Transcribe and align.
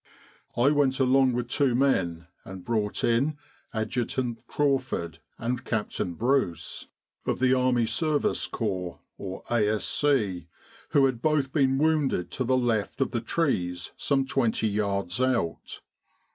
I 0.57 0.71
went 0.71 0.99
along 0.99 1.33
with 1.33 1.47
two 1.47 1.75
men 1.75 2.25
and 2.43 2.65
brought 2.65 3.03
in 3.03 3.37
Adjutant 3.71 4.47
Crawford 4.47 5.19
and 5.37 5.63
Captain 5.63 6.15
Bruce, 6.15 6.87
A.S.C., 7.31 8.39
who 10.89 11.05
had 11.05 11.21
both 11.21 11.53
been 11.53 11.77
wounded 11.77 12.31
to 12.31 12.43
the 12.43 12.57
left 12.57 12.99
of 12.99 13.11
the 13.11 13.21
trees 13.21 13.91
some 13.95 14.25
twenty 14.25 14.67
yards 14.67 15.21
out. 15.21 15.81